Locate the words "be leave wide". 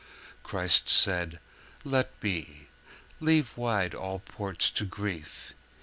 2.21-3.93